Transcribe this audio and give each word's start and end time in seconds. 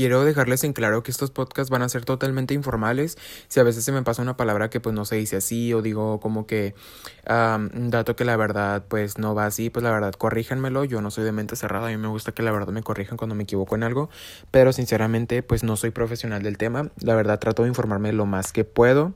quiero 0.00 0.24
dejarles 0.24 0.64
en 0.64 0.72
claro 0.72 1.02
que 1.02 1.10
estos 1.10 1.30
podcasts 1.30 1.68
van 1.68 1.82
a 1.82 1.88
ser 1.90 2.06
totalmente 2.06 2.54
informales. 2.54 3.18
Si 3.48 3.60
a 3.60 3.64
veces 3.64 3.84
se 3.84 3.92
me 3.92 4.02
pasa 4.02 4.22
una 4.22 4.34
palabra 4.34 4.70
que 4.70 4.80
pues 4.80 4.94
no 4.94 5.04
se 5.04 5.16
dice 5.16 5.36
así 5.36 5.74
o 5.74 5.82
digo 5.82 6.20
como 6.20 6.46
que 6.46 6.74
un 7.28 7.90
dato 7.90 8.16
que 8.16 8.24
la 8.24 8.34
verdad 8.34 8.82
pues 8.88 9.18
no 9.18 9.34
va 9.34 9.44
así, 9.44 9.68
pues 9.68 9.82
la 9.82 9.90
verdad 9.90 10.14
corríjanmelo. 10.14 10.84
Yo 10.84 11.02
no 11.02 11.10
soy 11.10 11.24
de 11.24 11.32
mente 11.32 11.54
cerrada, 11.54 11.88
a 11.88 11.90
mí 11.90 11.98
me 11.98 12.08
gusta 12.08 12.32
que 12.32 12.42
la 12.42 12.50
verdad 12.50 12.72
me 12.72 12.82
corrijan 12.82 13.18
cuando 13.18 13.34
me 13.34 13.42
equivoco 13.42 13.74
en 13.74 13.82
algo, 13.82 14.08
pero 14.50 14.72
sinceramente 14.72 15.42
pues 15.42 15.64
no 15.64 15.76
soy 15.76 15.90
profesional 15.90 16.42
del 16.42 16.56
tema. 16.56 16.88
La 17.02 17.14
verdad 17.14 17.38
trato 17.38 17.64
de 17.64 17.68
informarme 17.68 18.14
lo 18.14 18.24
más 18.24 18.52
que 18.52 18.64
puedo. 18.64 19.12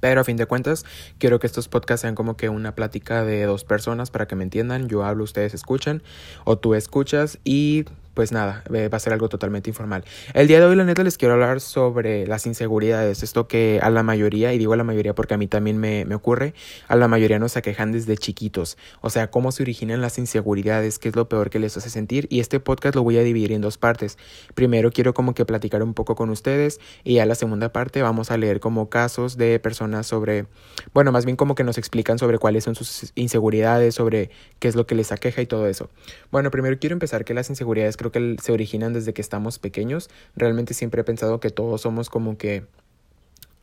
Pero 0.00 0.22
a 0.22 0.24
fin 0.24 0.38
de 0.38 0.46
cuentas, 0.46 0.86
quiero 1.18 1.40
que 1.40 1.46
estos 1.46 1.68
podcasts 1.68 2.00
sean 2.00 2.14
como 2.14 2.38
que 2.38 2.48
una 2.48 2.74
plática 2.74 3.22
de 3.22 3.44
dos 3.44 3.64
personas 3.64 4.10
para 4.10 4.26
que 4.26 4.34
me 4.34 4.44
entiendan. 4.44 4.88
Yo 4.88 5.04
hablo, 5.04 5.24
ustedes 5.24 5.52
escuchan 5.52 6.02
o 6.44 6.56
tú 6.56 6.74
escuchas 6.74 7.38
y 7.44 7.84
pues 8.20 8.32
nada, 8.32 8.62
eh, 8.74 8.90
va 8.90 8.98
a 8.98 9.00
ser 9.00 9.14
algo 9.14 9.30
totalmente 9.30 9.70
informal. 9.70 10.04
El 10.34 10.46
día 10.46 10.60
de 10.60 10.66
hoy, 10.66 10.76
la 10.76 10.84
neta, 10.84 11.02
les 11.02 11.16
quiero 11.16 11.32
hablar 11.32 11.58
sobre 11.62 12.26
las 12.26 12.44
inseguridades. 12.44 13.22
Esto 13.22 13.48
que 13.48 13.80
a 13.82 13.88
la 13.88 14.02
mayoría, 14.02 14.52
y 14.52 14.58
digo 14.58 14.74
a 14.74 14.76
la 14.76 14.84
mayoría 14.84 15.14
porque 15.14 15.32
a 15.32 15.38
mí 15.38 15.46
también 15.46 15.78
me, 15.78 16.04
me 16.04 16.14
ocurre, 16.14 16.52
a 16.86 16.96
la 16.96 17.08
mayoría 17.08 17.38
nos 17.38 17.56
aquejan 17.56 17.92
desde 17.92 18.18
chiquitos. 18.18 18.76
O 19.00 19.08
sea, 19.08 19.30
cómo 19.30 19.52
se 19.52 19.62
originan 19.62 20.02
las 20.02 20.18
inseguridades, 20.18 20.98
qué 20.98 21.08
es 21.08 21.16
lo 21.16 21.30
peor 21.30 21.48
que 21.48 21.60
les 21.60 21.78
hace 21.78 21.88
sentir. 21.88 22.26
Y 22.28 22.40
este 22.40 22.60
podcast 22.60 22.94
lo 22.94 23.02
voy 23.02 23.16
a 23.16 23.22
dividir 23.22 23.52
en 23.52 23.62
dos 23.62 23.78
partes. 23.78 24.18
Primero 24.54 24.90
quiero 24.90 25.14
como 25.14 25.32
que 25.32 25.46
platicar 25.46 25.82
un 25.82 25.94
poco 25.94 26.14
con 26.14 26.28
ustedes 26.28 26.78
y 27.04 27.20
a 27.20 27.24
la 27.24 27.34
segunda 27.34 27.72
parte 27.72 28.02
vamos 28.02 28.30
a 28.30 28.36
leer 28.36 28.60
como 28.60 28.90
casos 28.90 29.38
de 29.38 29.58
personas 29.60 30.06
sobre, 30.06 30.44
bueno, 30.92 31.10
más 31.10 31.24
bien 31.24 31.38
como 31.38 31.54
que 31.54 31.64
nos 31.64 31.78
explican 31.78 32.18
sobre 32.18 32.36
cuáles 32.36 32.64
son 32.64 32.74
sus 32.74 33.12
inseguridades, 33.14 33.94
sobre 33.94 34.28
qué 34.58 34.68
es 34.68 34.76
lo 34.76 34.86
que 34.86 34.94
les 34.94 35.10
aqueja 35.10 35.40
y 35.40 35.46
todo 35.46 35.66
eso. 35.68 35.88
Bueno, 36.30 36.50
primero 36.50 36.78
quiero 36.78 36.92
empezar 36.92 37.24
que 37.24 37.32
las 37.32 37.48
inseguridades 37.48 37.96
creo 37.96 38.09
que 38.12 38.36
se 38.42 38.52
originan 38.52 38.92
desde 38.92 39.12
que 39.12 39.20
estamos 39.22 39.58
pequeños. 39.58 40.10
Realmente 40.36 40.74
siempre 40.74 41.02
he 41.02 41.04
pensado 41.04 41.40
que 41.40 41.50
todos 41.50 41.80
somos 41.82 42.10
como 42.10 42.36
que 42.36 42.64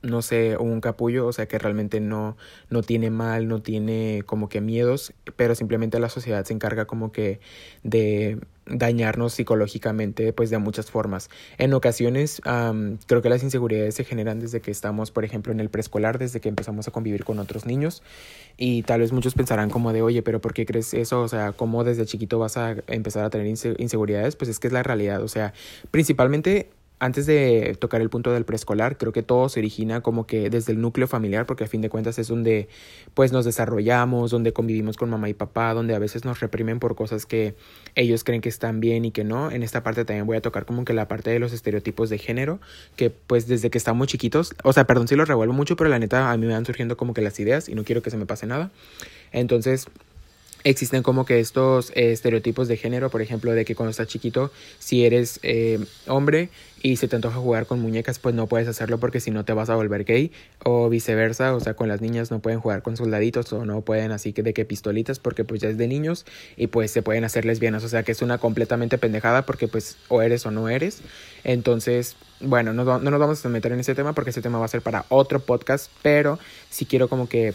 no 0.03 0.21
sé, 0.21 0.57
un 0.57 0.79
capullo, 0.81 1.27
o 1.27 1.33
sea 1.33 1.47
que 1.47 1.57
realmente 1.57 1.99
no, 1.99 2.37
no 2.69 2.83
tiene 2.83 3.09
mal, 3.09 3.47
no 3.47 3.61
tiene 3.61 4.23
como 4.25 4.47
que 4.47 4.61
miedos, 4.61 5.13
pero 5.35 5.55
simplemente 5.55 5.99
la 5.99 6.09
sociedad 6.09 6.45
se 6.45 6.53
encarga 6.53 6.85
como 6.85 7.11
que 7.11 7.39
de 7.83 8.39
dañarnos 8.69 9.33
psicológicamente 9.33 10.33
pues 10.33 10.49
de 10.49 10.57
muchas 10.57 10.91
formas. 10.91 11.29
En 11.57 11.73
ocasiones 11.73 12.41
creo 13.07 13.21
que 13.21 13.29
las 13.29 13.43
inseguridades 13.43 13.95
se 13.95 14.03
generan 14.03 14.39
desde 14.39 14.61
que 14.61 14.71
estamos, 14.71 15.11
por 15.11 15.25
ejemplo, 15.25 15.51
en 15.51 15.59
el 15.59 15.69
preescolar, 15.69 16.17
desde 16.17 16.39
que 16.39 16.49
empezamos 16.49 16.87
a 16.87 16.91
convivir 16.91 17.23
con 17.23 17.39
otros 17.39 17.65
niños 17.65 18.03
y 18.57 18.83
tal 18.83 19.01
vez 19.01 19.11
muchos 19.11 19.33
pensarán 19.33 19.69
como 19.69 19.93
de, 19.93 20.01
oye, 20.01 20.21
pero 20.21 20.41
¿por 20.41 20.53
qué 20.53 20.65
crees 20.65 20.93
eso? 20.93 21.21
O 21.21 21.27
sea, 21.27 21.51
¿cómo 21.51 21.83
desde 21.83 22.05
chiquito 22.05 22.39
vas 22.39 22.57
a 22.57 22.75
empezar 22.87 23.23
a 23.25 23.29
tener 23.29 23.47
inseguridades? 23.47 24.35
Pues 24.35 24.49
es 24.49 24.59
que 24.59 24.67
es 24.67 24.73
la 24.73 24.83
realidad, 24.83 25.21
o 25.23 25.27
sea, 25.27 25.53
principalmente 25.91 26.69
antes 26.99 27.27
de 27.27 27.77
tocar 27.79 28.01
el 28.01 28.09
punto 28.09 28.31
del 28.31 28.43
preescolar, 28.43 28.97
creo 28.97 29.11
que 29.11 29.21
todo 29.21 29.49
se 29.49 29.59
origina 29.59 30.01
como 30.01 30.25
que 30.25 30.49
desde 30.49 30.71
el 30.71 30.81
núcleo 30.81 31.07
familiar, 31.07 31.45
porque 31.45 31.63
a 31.63 31.67
fin 31.67 31.81
de 31.81 31.89
cuentas 31.89 32.17
es 32.17 32.27
donde 32.27 32.69
pues 33.13 33.31
nos 33.31 33.45
desarrollamos, 33.45 34.31
donde 34.31 34.51
convivimos 34.51 34.97
con 34.97 35.09
mamá 35.09 35.29
y 35.29 35.35
papá, 35.35 35.73
donde 35.73 35.93
a 35.93 35.99
veces 35.99 36.25
nos 36.25 36.39
reprimen 36.39 36.79
por 36.79 36.95
cosas 36.95 37.27
que 37.27 37.55
ellos 37.93 38.23
creen 38.23 38.41
que 38.41 38.49
están 38.49 38.79
bien 38.79 39.05
y 39.05 39.11
que 39.11 39.23
no. 39.23 39.51
En 39.51 39.61
esta 39.61 39.83
parte 39.83 40.05
también 40.05 40.25
voy 40.25 40.37
a 40.37 40.41
tocar 40.41 40.65
como 40.65 40.85
que 40.85 40.93
la 40.93 41.07
parte 41.07 41.29
de 41.29 41.37
los 41.39 41.53
estereotipos 41.53 42.09
de 42.09 42.17
género, 42.17 42.59
que 42.95 43.11
pues 43.11 43.47
desde 43.47 43.69
que 43.69 43.77
estamos 43.77 44.07
chiquitos, 44.07 44.55
o 44.63 44.73
sea, 44.73 44.87
perdón 44.87 45.07
si 45.07 45.15
lo 45.15 45.25
revuelvo 45.25 45.53
mucho, 45.53 45.75
pero 45.75 45.89
la 45.91 45.99
neta 45.99 46.31
a 46.31 46.37
mí 46.37 46.47
me 46.47 46.53
van 46.53 46.65
surgiendo 46.65 46.97
como 46.97 47.13
que 47.13 47.21
las 47.21 47.39
ideas 47.39 47.69
y 47.69 47.75
no 47.75 47.83
quiero 47.83 48.01
que 48.01 48.09
se 48.09 48.17
me 48.17 48.25
pase 48.25 48.47
nada. 48.47 48.71
Entonces, 49.31 49.87
existen 50.69 51.01
como 51.01 51.25
que 51.25 51.39
estos 51.39 51.91
eh, 51.91 52.11
estereotipos 52.11 52.67
de 52.67 52.75
género, 52.75 53.09
por 53.09 53.21
ejemplo, 53.21 53.53
de 53.53 53.63
que 53.63 53.73
cuando 53.73 53.91
estás 53.91 54.07
chiquito, 54.07 54.51
si 54.79 55.05
eres 55.05 55.39
eh, 55.43 55.79
hombre 56.07 56.49
y 56.83 56.97
se 56.97 57.07
te 57.07 57.15
antoja 57.15 57.37
jugar 57.37 57.65
con 57.65 57.79
muñecas, 57.79 58.19
pues 58.19 58.35
no 58.35 58.47
puedes 58.47 58.67
hacerlo 58.67 58.99
porque 58.99 59.19
si 59.19 59.31
no 59.31 59.45
te 59.45 59.53
vas 59.53 59.69
a 59.69 59.75
volver 59.75 60.03
gay, 60.03 60.31
o 60.63 60.89
viceversa, 60.89 61.55
o 61.55 61.59
sea, 61.59 61.73
con 61.73 61.87
las 61.87 62.01
niñas 62.01 62.31
no 62.31 62.39
pueden 62.39 62.59
jugar 62.59 62.83
con 62.83 62.97
soldaditos 62.97 63.51
o 63.53 63.65
no 63.65 63.81
pueden 63.81 64.11
así 64.11 64.33
que 64.33 64.43
de 64.43 64.53
que 64.53 64.65
pistolitas 64.65 65.19
porque 65.19 65.45
pues 65.45 65.61
ya 65.61 65.69
es 65.69 65.77
de 65.77 65.87
niños 65.87 66.25
y 66.57 66.67
pues 66.67 66.91
se 66.91 67.01
pueden 67.01 67.23
hacer 67.23 67.45
lesbianas, 67.45 67.83
o 67.83 67.89
sea 67.89 68.03
que 68.03 68.11
es 68.11 68.21
una 68.21 68.37
completamente 68.37 68.97
pendejada 68.97 69.45
porque 69.45 69.67
pues 69.67 69.97
o 70.09 70.21
eres 70.21 70.45
o 70.45 70.51
no 70.51 70.67
eres. 70.67 70.99
Entonces, 71.45 72.17
bueno, 72.41 72.73
no, 72.73 72.83
no 72.83 73.09
nos 73.11 73.19
vamos 73.19 73.45
a 73.45 73.49
meter 73.49 73.71
en 73.71 73.79
ese 73.79 73.95
tema 73.95 74.13
porque 74.13 74.31
ese 74.31 74.41
tema 74.41 74.59
va 74.59 74.65
a 74.65 74.69
ser 74.69 74.81
para 74.81 75.05
otro 75.09 75.39
podcast, 75.39 75.89
pero 76.01 76.39
si 76.69 76.85
quiero 76.85 77.07
como 77.07 77.29
que 77.29 77.53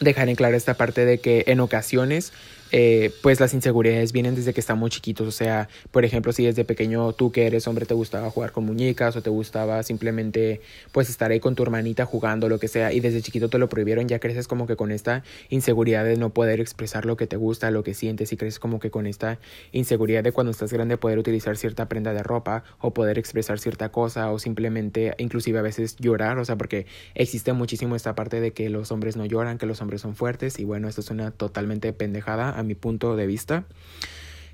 dejar 0.00 0.28
en 0.28 0.36
claro 0.36 0.56
esta 0.56 0.74
parte 0.74 1.04
de 1.04 1.18
que 1.18 1.44
en 1.46 1.60
ocasiones 1.60 2.32
eh, 2.72 3.12
pues 3.22 3.40
las 3.40 3.54
inseguridades 3.54 4.12
vienen 4.12 4.34
desde 4.34 4.52
que 4.52 4.60
estamos 4.60 4.90
chiquitos. 4.90 5.26
O 5.26 5.32
sea, 5.32 5.68
por 5.90 6.04
ejemplo, 6.04 6.32
si 6.32 6.44
desde 6.44 6.64
pequeño 6.64 7.12
tú 7.12 7.32
que 7.32 7.46
eres 7.46 7.66
hombre 7.66 7.86
te 7.86 7.94
gustaba 7.94 8.30
jugar 8.30 8.52
con 8.52 8.64
muñecas 8.64 9.16
o 9.16 9.22
te 9.22 9.30
gustaba 9.30 9.82
simplemente 9.82 10.60
pues 10.92 11.08
estar 11.08 11.30
ahí 11.30 11.40
con 11.40 11.54
tu 11.54 11.62
hermanita 11.62 12.06
jugando, 12.06 12.48
lo 12.48 12.58
que 12.58 12.68
sea, 12.68 12.92
y 12.92 13.00
desde 13.00 13.22
chiquito 13.22 13.48
te 13.48 13.58
lo 13.58 13.68
prohibieron, 13.68 14.08
ya 14.08 14.18
creces 14.18 14.48
como 14.48 14.66
que 14.66 14.76
con 14.76 14.92
esta 14.92 15.22
inseguridad 15.48 16.04
de 16.04 16.16
no 16.16 16.30
poder 16.30 16.60
expresar 16.60 17.06
lo 17.06 17.16
que 17.16 17.26
te 17.26 17.36
gusta, 17.36 17.70
lo 17.70 17.82
que 17.82 17.94
sientes, 17.94 18.32
y 18.32 18.36
creces 18.36 18.58
como 18.58 18.80
que 18.80 18.90
con 18.90 19.06
esta 19.06 19.38
inseguridad 19.72 20.22
de 20.22 20.32
cuando 20.32 20.50
estás 20.50 20.72
grande 20.72 20.96
poder 20.96 21.18
utilizar 21.18 21.56
cierta 21.56 21.88
prenda 21.88 22.12
de 22.12 22.22
ropa 22.22 22.64
o 22.78 22.92
poder 22.92 23.18
expresar 23.18 23.58
cierta 23.58 23.90
cosa 23.90 24.30
o 24.30 24.38
simplemente 24.38 25.14
inclusive 25.18 25.58
a 25.58 25.62
veces 25.62 25.96
llorar, 25.98 26.38
o 26.38 26.44
sea, 26.44 26.56
porque 26.56 26.86
existe 27.14 27.52
muchísimo 27.52 27.96
esta 27.96 28.14
parte 28.14 28.40
de 28.40 28.52
que 28.52 28.70
los 28.70 28.92
hombres 28.92 29.16
no 29.16 29.24
lloran, 29.24 29.58
que 29.58 29.66
los 29.66 29.80
hombres 29.80 30.00
son 30.00 30.14
fuertes, 30.14 30.58
y 30.58 30.64
bueno, 30.64 30.88
esto 30.88 31.00
es 31.00 31.10
una 31.10 31.30
totalmente 31.30 31.92
pendejada 31.92 32.59
a 32.60 32.62
mi 32.62 32.74
punto 32.74 33.16
de 33.16 33.26
vista. 33.26 33.64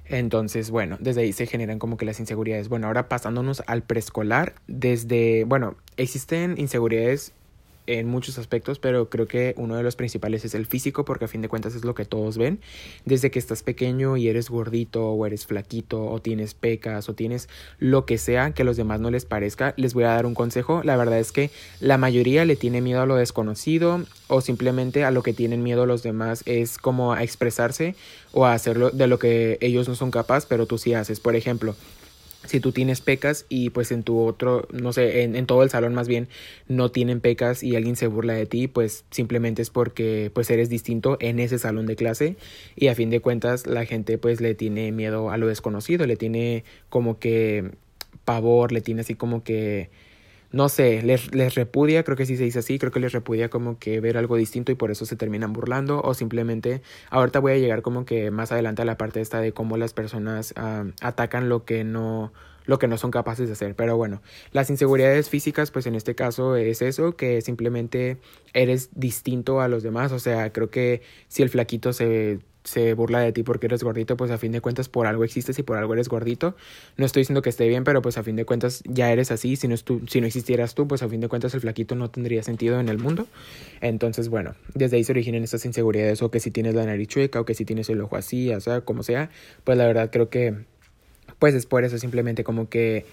Entonces, 0.08 0.70
bueno, 0.70 0.96
desde 1.00 1.22
ahí 1.22 1.32
se 1.32 1.46
generan 1.46 1.78
como 1.78 1.96
que 1.96 2.04
las 2.04 2.20
inseguridades. 2.20 2.68
Bueno, 2.68 2.86
ahora 2.86 3.08
pasándonos 3.08 3.62
al 3.66 3.82
preescolar, 3.82 4.54
desde, 4.68 5.44
bueno, 5.44 5.76
existen 5.96 6.54
inseguridades 6.58 7.32
en 7.86 8.08
muchos 8.08 8.38
aspectos, 8.38 8.78
pero 8.78 9.08
creo 9.08 9.26
que 9.26 9.54
uno 9.56 9.76
de 9.76 9.82
los 9.82 9.96
principales 9.96 10.44
es 10.44 10.54
el 10.54 10.66
físico, 10.66 11.04
porque 11.04 11.26
a 11.26 11.28
fin 11.28 11.42
de 11.42 11.48
cuentas 11.48 11.74
es 11.74 11.84
lo 11.84 11.94
que 11.94 12.04
todos 12.04 12.38
ven. 12.38 12.60
Desde 13.04 13.30
que 13.30 13.38
estás 13.38 13.62
pequeño 13.62 14.16
y 14.16 14.28
eres 14.28 14.50
gordito 14.50 15.10
o 15.10 15.26
eres 15.26 15.46
flaquito 15.46 16.04
o 16.06 16.20
tienes 16.20 16.54
pecas 16.54 17.08
o 17.08 17.14
tienes 17.14 17.48
lo 17.78 18.06
que 18.06 18.18
sea 18.18 18.52
que 18.52 18.62
a 18.62 18.64
los 18.64 18.76
demás 18.76 19.00
no 19.00 19.10
les 19.10 19.24
parezca, 19.24 19.74
les 19.76 19.94
voy 19.94 20.04
a 20.04 20.08
dar 20.08 20.26
un 20.26 20.34
consejo. 20.34 20.82
La 20.84 20.96
verdad 20.96 21.18
es 21.18 21.32
que 21.32 21.50
la 21.80 21.98
mayoría 21.98 22.44
le 22.44 22.56
tiene 22.56 22.80
miedo 22.80 23.02
a 23.02 23.06
lo 23.06 23.16
desconocido 23.16 24.02
o 24.28 24.40
simplemente 24.40 25.04
a 25.04 25.10
lo 25.10 25.22
que 25.22 25.32
tienen 25.32 25.62
miedo 25.62 25.86
los 25.86 26.02
demás 26.02 26.42
es 26.46 26.78
como 26.78 27.12
a 27.12 27.22
expresarse 27.22 27.94
o 28.32 28.46
a 28.46 28.52
hacerlo 28.52 28.90
de 28.90 29.06
lo 29.06 29.18
que 29.18 29.58
ellos 29.60 29.88
no 29.88 29.94
son 29.94 30.10
capaces, 30.10 30.46
pero 30.48 30.66
tú 30.66 30.78
sí 30.78 30.94
haces. 30.94 31.20
Por 31.20 31.36
ejemplo, 31.36 31.74
si 32.46 32.60
tú 32.60 32.72
tienes 32.72 33.00
pecas 33.00 33.46
y 33.48 33.70
pues 33.70 33.92
en 33.92 34.02
tu 34.02 34.18
otro, 34.20 34.66
no 34.72 34.92
sé, 34.92 35.22
en, 35.22 35.36
en, 35.36 35.46
todo 35.46 35.62
el 35.62 35.70
salón 35.70 35.94
más 35.94 36.08
bien 36.08 36.28
no 36.68 36.90
tienen 36.90 37.20
pecas 37.20 37.62
y 37.62 37.76
alguien 37.76 37.96
se 37.96 38.06
burla 38.06 38.34
de 38.34 38.46
ti, 38.46 38.68
pues 38.68 39.04
simplemente 39.10 39.62
es 39.62 39.70
porque 39.70 40.30
pues 40.34 40.50
eres 40.50 40.68
distinto 40.68 41.16
en 41.20 41.38
ese 41.38 41.58
salón 41.58 41.86
de 41.86 41.96
clase 41.96 42.36
y 42.74 42.88
a 42.88 42.94
fin 42.94 43.10
de 43.10 43.20
cuentas 43.20 43.66
la 43.66 43.84
gente 43.84 44.18
pues 44.18 44.40
le 44.40 44.54
tiene 44.54 44.92
miedo 44.92 45.30
a 45.30 45.36
lo 45.36 45.46
desconocido, 45.46 46.06
le 46.06 46.16
tiene 46.16 46.64
como 46.88 47.18
que 47.18 47.70
pavor, 48.24 48.72
le 48.72 48.80
tiene 48.80 49.02
así 49.02 49.14
como 49.14 49.42
que 49.42 49.90
no 50.52 50.68
sé, 50.68 51.02
les, 51.02 51.34
les 51.34 51.54
repudia, 51.54 52.02
creo 52.04 52.16
que 52.16 52.26
sí 52.26 52.36
se 52.36 52.44
dice 52.44 52.60
así, 52.60 52.78
creo 52.78 52.92
que 52.92 53.00
les 53.00 53.12
repudia 53.12 53.48
como 53.48 53.78
que 53.78 54.00
ver 54.00 54.16
algo 54.16 54.36
distinto 54.36 54.72
y 54.72 54.74
por 54.74 54.90
eso 54.90 55.06
se 55.06 55.16
terminan 55.16 55.52
burlando 55.52 56.00
o 56.02 56.14
simplemente, 56.14 56.82
ahorita 57.10 57.40
voy 57.40 57.52
a 57.52 57.58
llegar 57.58 57.82
como 57.82 58.04
que 58.04 58.30
más 58.30 58.52
adelante 58.52 58.82
a 58.82 58.84
la 58.84 58.96
parte 58.96 59.20
esta 59.20 59.40
de 59.40 59.52
cómo 59.52 59.76
las 59.76 59.92
personas 59.92 60.54
atacan 61.00 61.48
lo 61.48 61.64
que 61.64 61.84
no 61.84 62.32
lo 62.66 62.78
que 62.78 62.88
no 62.88 62.98
son 62.98 63.10
capaces 63.10 63.46
de 63.46 63.52
hacer. 63.52 63.74
Pero 63.74 63.96
bueno, 63.96 64.22
las 64.52 64.70
inseguridades 64.70 65.30
físicas, 65.30 65.70
pues 65.70 65.86
en 65.86 65.94
este 65.94 66.14
caso 66.14 66.56
es 66.56 66.82
eso, 66.82 67.16
que 67.16 67.40
simplemente 67.40 68.18
eres 68.52 68.90
distinto 68.92 69.60
a 69.60 69.68
los 69.68 69.82
demás. 69.82 70.12
O 70.12 70.18
sea, 70.18 70.52
creo 70.52 70.68
que 70.68 71.02
si 71.28 71.42
el 71.42 71.48
flaquito 71.48 71.92
se 71.92 72.40
se 72.66 72.94
burla 72.94 73.20
de 73.20 73.32
ti 73.32 73.42
porque 73.42 73.66
eres 73.66 73.82
gordito, 73.82 74.16
pues 74.16 74.30
a 74.30 74.38
fin 74.38 74.52
de 74.52 74.60
cuentas 74.60 74.88
por 74.88 75.06
algo 75.06 75.24
existes 75.24 75.58
y 75.58 75.62
por 75.62 75.78
algo 75.78 75.94
eres 75.94 76.08
gordito. 76.08 76.56
No 76.96 77.06
estoy 77.06 77.22
diciendo 77.22 77.40
que 77.42 77.50
esté 77.50 77.68
bien, 77.68 77.84
pero 77.84 78.02
pues 78.02 78.18
a 78.18 78.22
fin 78.22 78.36
de 78.36 78.44
cuentas 78.44 78.82
ya 78.86 79.10
eres 79.12 79.30
así. 79.30 79.56
Si 79.56 79.68
no, 79.68 79.76
tú, 79.78 80.02
si 80.08 80.20
no 80.20 80.26
existieras 80.26 80.74
tú, 80.74 80.88
pues 80.88 81.02
a 81.02 81.08
fin 81.08 81.20
de 81.20 81.28
cuentas 81.28 81.54
el 81.54 81.60
flaquito 81.60 81.94
no 81.94 82.10
tendría 82.10 82.42
sentido 82.42 82.80
en 82.80 82.88
el 82.88 82.98
mundo. 82.98 83.26
Entonces, 83.80 84.28
bueno, 84.28 84.54
desde 84.74 84.96
ahí 84.96 85.04
se 85.04 85.12
originan 85.12 85.44
estas 85.44 85.64
inseguridades 85.64 86.22
o 86.22 86.30
que 86.30 86.40
si 86.40 86.50
tienes 86.50 86.74
la 86.74 86.84
nariz 86.84 87.08
chueca 87.08 87.40
o 87.40 87.44
que 87.44 87.54
si 87.54 87.64
tienes 87.64 87.88
el 87.88 88.00
ojo 88.00 88.16
así, 88.16 88.52
o 88.52 88.60
sea, 88.60 88.80
como 88.80 89.02
sea, 89.02 89.30
pues 89.64 89.78
la 89.78 89.86
verdad 89.86 90.10
creo 90.10 90.28
que 90.28 90.54
pues 91.38 91.54
es 91.54 91.66
por 91.66 91.84
eso 91.84 91.98
simplemente 91.98 92.44
como 92.44 92.68
que 92.68 93.04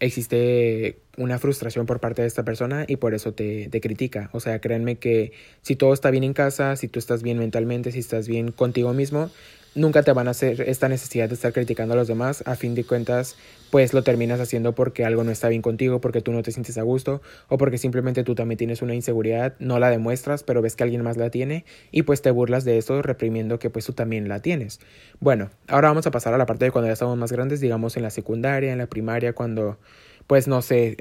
existe 0.00 0.98
una 1.16 1.38
frustración 1.38 1.86
por 1.86 2.00
parte 2.00 2.22
de 2.22 2.28
esta 2.28 2.44
persona 2.44 2.84
y 2.86 2.96
por 2.96 3.14
eso 3.14 3.32
te, 3.32 3.68
te, 3.68 3.80
critica. 3.80 4.30
O 4.32 4.40
sea, 4.40 4.60
créanme 4.60 4.96
que 4.96 5.32
si 5.62 5.76
todo 5.76 5.92
está 5.92 6.10
bien 6.10 6.24
en 6.24 6.32
casa, 6.32 6.76
si 6.76 6.88
tú 6.88 6.98
estás 6.98 7.22
bien 7.22 7.38
mentalmente, 7.38 7.90
si 7.92 7.98
estás 7.98 8.28
bien 8.28 8.52
contigo 8.52 8.92
mismo, 8.94 9.30
nunca 9.74 10.02
te 10.02 10.12
van 10.12 10.28
a 10.28 10.32
hacer 10.32 10.62
esta 10.62 10.88
necesidad 10.88 11.28
de 11.28 11.34
estar 11.34 11.52
criticando 11.52 11.94
a 11.94 11.96
los 11.96 12.08
demás. 12.08 12.42
A 12.46 12.56
fin 12.56 12.74
de 12.74 12.84
cuentas, 12.84 13.36
pues 13.70 13.92
lo 13.92 14.02
terminas 14.02 14.40
haciendo 14.40 14.74
porque 14.74 15.04
algo 15.04 15.24
no 15.24 15.30
está 15.30 15.48
bien 15.48 15.62
contigo, 15.62 16.00
porque 16.00 16.20
tú 16.20 16.32
no 16.32 16.42
te 16.42 16.52
sientes 16.52 16.78
a 16.78 16.82
gusto 16.82 17.22
o 17.48 17.58
porque 17.58 17.78
simplemente 17.78 18.24
tú 18.24 18.34
también 18.34 18.58
tienes 18.58 18.82
una 18.82 18.94
inseguridad, 18.94 19.54
no 19.58 19.78
la 19.78 19.90
demuestras, 19.90 20.42
pero 20.42 20.62
ves 20.62 20.76
que 20.76 20.84
alguien 20.84 21.02
más 21.02 21.16
la 21.16 21.30
tiene 21.30 21.64
y 21.90 22.02
pues 22.02 22.22
te 22.22 22.30
burlas 22.30 22.64
de 22.64 22.78
eso 22.78 23.02
reprimiendo 23.02 23.58
que 23.58 23.70
pues 23.70 23.84
tú 23.84 23.92
también 23.92 24.28
la 24.28 24.40
tienes. 24.40 24.80
Bueno, 25.20 25.50
ahora 25.68 25.88
vamos 25.88 26.06
a 26.06 26.10
pasar 26.10 26.34
a 26.34 26.38
la 26.38 26.46
parte 26.46 26.64
de 26.64 26.70
cuando 26.70 26.88
ya 26.88 26.94
estamos 26.94 27.16
más 27.16 27.32
grandes, 27.32 27.60
digamos 27.60 27.96
en 27.96 28.02
la 28.02 28.10
secundaria, 28.10 28.72
en 28.72 28.78
la 28.78 28.86
primaria, 28.86 29.32
cuando 29.32 29.78
pues 30.26 30.46
no 30.46 30.60
sé, 30.60 30.96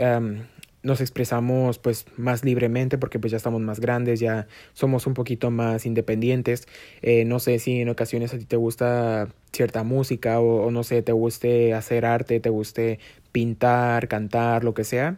nos 0.84 1.02
expresamos 1.02 1.80
pues 1.80 2.06
más 2.18 2.44
libremente 2.44 2.98
porque 2.98 3.20
pues 3.20 3.32
ya 3.32 3.38
estamos 3.38 3.62
más 3.62 3.80
grandes, 3.80 4.20
ya 4.20 4.48
somos 4.74 5.08
un 5.08 5.14
poquito 5.14 5.52
más 5.52 5.86
independientes. 5.86 6.68
Eh, 7.02 7.26
no 7.26 7.40
sé 7.40 7.60
si 7.60 7.82
en 7.82 7.90
ocasiones 7.90 8.34
a 8.34 8.38
ti 8.38 8.46
te 8.46 8.56
gusta 8.56 9.28
cierta 9.52 9.84
música 9.84 10.40
o, 10.40 10.66
o, 10.66 10.72
no 10.72 10.84
sé, 10.84 11.02
te 11.02 11.12
guste 11.12 11.74
hacer 11.74 12.06
arte, 12.06 12.40
te 12.40 12.50
guste 12.50 13.00
pintar, 13.32 14.08
cantar, 14.08 14.64
lo 14.64 14.74
que 14.74 14.84
sea. 14.84 15.18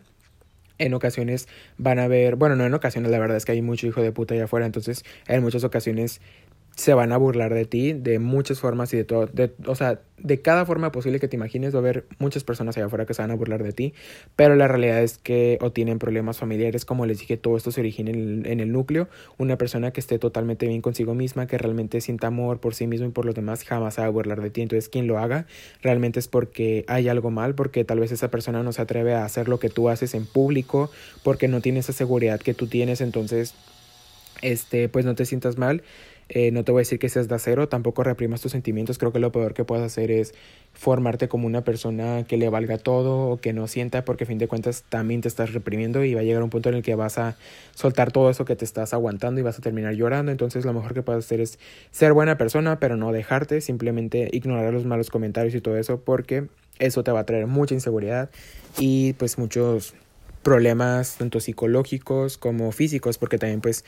En 0.78 0.94
ocasiones 0.94 1.48
van 1.78 2.00
a 2.00 2.08
ver, 2.08 2.38
bueno, 2.38 2.56
no 2.56 2.66
en 2.66 2.74
ocasiones, 2.74 3.12
la 3.12 3.20
verdad 3.20 3.36
es 3.36 3.44
que 3.44 3.52
hay 3.52 3.62
mucho 3.62 3.86
hijo 3.86 4.02
de 4.02 4.14
puta 4.14 4.34
allá 4.34 4.46
afuera, 4.46 4.66
entonces 4.66 5.04
en 5.28 5.42
muchas 5.44 5.66
ocasiones 5.66 6.22
se 6.80 6.94
van 6.94 7.12
a 7.12 7.18
burlar 7.18 7.54
de 7.54 7.66
ti 7.66 7.92
de 7.92 8.20
muchas 8.20 8.62
formas 8.62 8.94
y 8.94 8.98
de 8.98 9.04
todo, 9.04 9.30
o 9.66 9.76
sea, 9.76 10.00
de 10.18 10.42
cada 10.42 10.66
forma 10.66 10.94
posible 10.94 11.20
que 11.20 11.28
te 11.28 11.36
imagines 11.36 11.74
va 11.74 11.80
a 11.80 11.82
haber 11.82 12.06
muchas 12.20 12.46
personas 12.46 12.78
allá 12.78 12.86
afuera 12.86 13.06
que 13.06 13.14
se 13.14 13.22
van 13.22 13.32
a 13.32 13.36
burlar 13.36 13.64
de 13.64 13.74
ti, 13.74 13.94
pero 14.38 14.56
la 14.56 14.70
realidad 14.70 15.04
es 15.04 15.18
que 15.18 15.58
o 15.60 15.74
tienen 15.74 16.00
problemas 16.00 16.38
familiares, 16.38 16.86
como 16.86 17.06
les 17.06 17.20
dije, 17.20 17.36
todo 17.36 17.58
esto 17.58 17.74
se 17.74 17.82
origina 17.82 18.12
en 18.12 18.16
el, 18.16 18.46
en 18.46 18.62
el 18.62 18.72
núcleo, 18.72 19.10
una 19.38 19.58
persona 19.58 19.92
que 19.92 20.00
esté 20.00 20.20
totalmente 20.20 20.68
bien 20.68 20.82
consigo 20.82 21.16
misma, 21.16 21.48
que 21.48 21.58
realmente 21.58 22.00
sienta 22.00 22.28
amor 22.28 22.62
por 22.62 22.74
sí 22.74 22.88
mismo 22.88 23.08
y 23.08 23.12
por 23.12 23.26
los 23.26 23.36
demás, 23.36 23.66
jamás 23.66 23.96
se 23.96 24.02
va 24.02 24.08
a 24.08 24.12
burlar 24.12 24.42
de 24.42 24.50
ti, 24.50 24.62
entonces 24.62 24.88
quien 24.88 25.06
lo 25.06 25.20
haga 25.20 25.48
realmente 25.82 26.22
es 26.22 26.30
porque 26.30 26.86
hay 26.88 27.10
algo 27.10 27.30
mal, 27.30 27.56
porque 27.56 27.84
tal 27.84 28.00
vez 28.00 28.14
esa 28.14 28.32
persona 28.32 28.64
no 28.64 28.72
se 28.72 28.82
atreve 28.82 29.16
a 29.16 29.26
hacer 29.26 29.50
lo 29.50 29.60
que 29.60 29.70
tú 29.70 29.90
haces 29.90 30.14
en 30.14 30.26
público, 30.26 30.90
porque 31.24 31.50
no 31.50 31.60
tiene 31.60 31.80
esa 31.80 31.92
seguridad 31.92 32.40
que 32.40 32.54
tú 32.54 32.68
tienes, 32.68 33.02
entonces, 33.02 33.54
este, 34.42 34.88
pues 34.88 35.04
no 35.04 35.16
te 35.16 35.26
sientas 35.26 35.58
mal 35.58 35.84
eh, 36.30 36.52
no 36.52 36.64
te 36.64 36.72
voy 36.72 36.80
a 36.80 36.82
decir 36.82 37.00
que 37.00 37.10
seas 37.10 37.28
de 37.28 37.34
acero, 37.34 37.68
tampoco 37.68 38.04
reprimas 38.04 38.40
tus 38.40 38.52
sentimientos. 38.52 39.00
Creo 39.00 39.12
que 39.12 39.18
lo 39.20 39.32
peor 39.32 39.56
que 39.56 39.66
puedes 39.66 39.84
hacer 39.84 40.12
es 40.12 40.36
formarte 40.74 41.28
como 41.28 41.48
una 41.48 41.64
persona 41.64 42.24
que 42.28 42.38
le 42.38 42.50
valga 42.50 42.78
todo 42.78 43.30
o 43.30 43.38
que 43.38 43.52
no 43.52 43.68
sienta, 43.68 44.06
porque 44.06 44.26
a 44.26 44.28
fin 44.28 44.38
de 44.38 44.48
cuentas 44.48 44.86
también 44.90 45.22
te 45.22 45.28
estás 45.28 45.54
reprimiendo 45.54 46.04
y 46.04 46.14
va 46.14 46.22
a 46.22 46.24
llegar 46.24 46.44
un 46.44 46.52
punto 46.52 46.70
en 46.70 46.76
el 46.76 46.84
que 46.84 46.94
vas 46.94 47.18
a 47.18 47.36
soltar 47.74 48.12
todo 48.12 48.30
eso 48.30 48.46
que 48.46 48.56
te 48.56 48.64
estás 48.64 48.94
aguantando 48.94 49.42
y 49.42 49.44
vas 49.44 49.58
a 49.58 49.62
terminar 49.62 49.96
llorando. 49.96 50.32
Entonces 50.32 50.66
lo 50.66 50.74
mejor 50.74 50.94
que 50.94 51.02
puedes 51.02 51.26
hacer 51.26 51.42
es 51.42 51.58
ser 51.90 52.14
buena 52.14 52.38
persona, 52.38 52.80
pero 52.80 52.96
no 52.96 53.12
dejarte, 53.12 53.60
simplemente 53.62 54.30
ignorar 54.32 54.72
los 54.72 54.86
malos 54.86 55.10
comentarios 55.10 55.56
y 55.56 55.62
todo 55.62 55.78
eso, 55.78 56.02
porque 56.02 56.46
eso 56.78 57.04
te 57.04 57.12
va 57.12 57.22
a 57.22 57.26
traer 57.26 57.48
mucha 57.48 57.74
inseguridad 57.74 58.30
y 58.78 59.14
pues 59.14 59.40
muchos 59.40 59.96
problemas 60.44 61.18
tanto 61.18 61.40
psicológicos 61.40 62.38
como 62.38 62.72
físicos 62.72 63.18
porque 63.18 63.38
también 63.38 63.62
pues 63.62 63.84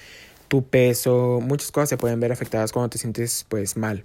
tu 0.52 0.68
peso, 0.68 1.40
muchas 1.42 1.72
cosas 1.72 1.88
se 1.88 1.96
pueden 1.96 2.20
ver 2.20 2.34
afectadas 2.34 2.74
cuando 2.74 2.90
te 2.90 2.98
sientes 2.98 3.46
pues 3.48 3.78
mal. 3.78 4.04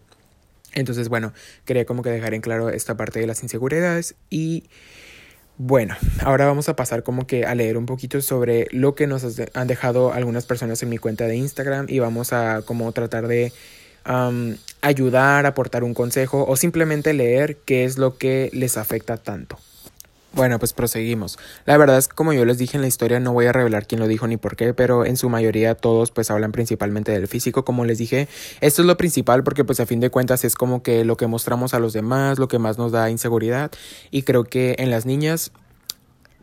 Entonces, 0.75 1.09
bueno, 1.09 1.33
quería 1.65 1.87
como 1.87 2.05
que 2.05 2.11
dejar 2.11 2.35
en 2.35 2.41
claro 2.41 2.69
esta 2.69 2.97
parte 2.97 3.19
de 3.19 3.27
las 3.27 3.43
inseguridades 3.43 4.15
y 4.31 4.63
bueno, 5.59 5.97
ahora 6.21 6.47
vamos 6.47 6.69
a 6.69 6.77
pasar 6.77 7.03
como 7.03 7.27
que 7.27 7.47
a 7.47 7.57
leer 7.57 7.77
un 7.77 7.87
poquito 7.87 8.21
sobre 8.21 8.69
lo 8.71 8.95
que 8.95 9.09
nos 9.09 9.25
han 9.55 9.67
dejado 9.67 10.13
algunas 10.13 10.47
personas 10.47 10.81
en 10.85 10.91
mi 10.91 10.99
cuenta 10.99 11.27
de 11.27 11.35
Instagram 11.35 11.87
y 11.89 11.99
vamos 11.99 12.33
a 12.33 12.63
como 12.63 12.93
tratar 12.93 13.27
de 13.27 13.53
ayudar, 14.83 15.47
aportar 15.47 15.83
un 15.83 15.95
consejo 15.95 16.47
o 16.47 16.55
simplemente 16.55 17.13
leer 17.13 17.57
qué 17.65 17.85
es 17.85 17.99
lo 17.99 18.19
que 18.19 18.51
les 18.53 18.77
afecta 18.77 19.17
tanto. 19.17 19.59
Bueno, 20.37 20.59
pues 20.59 20.75
proseguimos. 20.75 21.39
La 21.65 21.79
verdad 21.79 21.97
es 21.97 22.09
que 22.09 22.15
como 22.15 22.35
yo 22.35 22.45
les 22.45 22.59
dije 22.59 22.77
en 22.77 22.83
la 22.83 22.89
historia, 22.89 23.19
no 23.21 23.33
voy 23.33 23.47
a 23.47 23.53
revelar 23.53 23.87
quién 23.87 24.03
lo 24.03 24.07
dijo 24.07 24.27
ni 24.27 24.37
por 24.37 24.55
qué, 24.55 24.75
pero 24.75 25.07
en 25.07 25.17
su 25.17 25.31
mayoría 25.31 25.75
todos 25.75 26.11
pues 26.11 26.31
hablan 26.31 26.53
principalmente 26.53 27.11
del 27.11 27.27
físico, 27.27 27.65
como 27.65 27.87
les 27.87 27.97
dije. 27.97 28.29
Esto 28.61 28.83
es 28.83 28.87
lo 28.87 28.99
principal 28.99 29.45
porque 29.45 29.65
pues 29.65 29.81
a 29.81 29.87
fin 29.87 29.99
de 29.99 30.11
cuentas 30.11 30.45
es 30.45 30.55
como 30.55 30.83
que 30.83 31.07
lo 31.07 31.17
que 31.17 31.27
mostramos 31.27 31.73
a 31.73 31.79
los 31.79 31.95
demás, 31.95 32.39
lo 32.39 32.49
que 32.49 32.59
más 32.59 32.77
nos 32.77 32.93
da 32.93 33.09
inseguridad 33.09 33.71
y 34.11 34.25
creo 34.25 34.45
que 34.45 34.77
en 34.79 34.91
las 34.91 35.07
niñas 35.07 35.53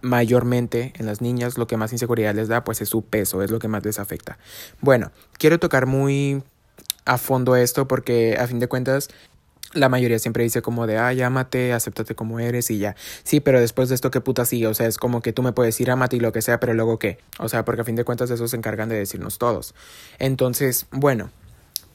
mayormente 0.01 0.91
en 0.97 1.05
las 1.05 1.21
niñas 1.21 1.59
lo 1.59 1.67
que 1.67 1.77
más 1.77 1.93
inseguridad 1.93 2.33
les 2.33 2.47
da 2.47 2.63
pues 2.63 2.81
es 2.81 2.89
su 2.89 3.03
peso, 3.03 3.43
es 3.43 3.51
lo 3.51 3.59
que 3.59 3.67
más 3.67 3.85
les 3.85 3.99
afecta. 3.99 4.39
Bueno, 4.81 5.11
quiero 5.37 5.59
tocar 5.59 5.85
muy 5.85 6.41
a 7.05 7.19
fondo 7.19 7.55
esto 7.55 7.87
porque 7.87 8.37
a 8.39 8.47
fin 8.47 8.57
de 8.57 8.67
cuentas 8.67 9.09
la 9.73 9.89
mayoría 9.89 10.19
siempre 10.19 10.43
dice 10.43 10.61
como 10.61 10.87
de, 10.87 10.97
ay, 10.97 11.21
ámate, 11.21 11.73
acéptate 11.73 12.15
como 12.15 12.39
eres 12.39 12.69
y 12.71 12.79
ya. 12.79 12.95
Sí, 13.23 13.39
pero 13.39 13.59
después 13.59 13.89
de 13.89 13.95
esto, 13.95 14.11
¿qué 14.11 14.21
puta 14.21 14.45
sigue? 14.45 14.67
O 14.67 14.73
sea, 14.73 14.87
es 14.87 14.97
como 14.97 15.21
que 15.21 15.33
tú 15.33 15.43
me 15.43 15.51
puedes 15.51 15.73
decir 15.73 15.91
ámate 15.91 16.17
y 16.17 16.19
lo 16.19 16.31
que 16.31 16.41
sea, 16.41 16.59
pero 16.59 16.73
luego 16.73 16.99
qué. 16.99 17.19
O 17.39 17.49
sea, 17.49 17.65
porque 17.65 17.81
a 17.81 17.83
fin 17.83 17.95
de 17.95 18.03
cuentas 18.03 18.29
eso 18.29 18.47
se 18.47 18.55
encargan 18.57 18.89
de 18.89 18.95
decirnos 18.95 19.37
todos. 19.37 19.73
Entonces, 20.19 20.87
bueno, 20.91 21.31